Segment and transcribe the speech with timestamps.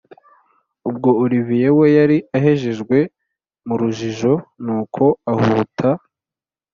[0.89, 2.97] ubwo olivier we yari ahejejwe
[3.67, 5.89] murujijo nuko ahuta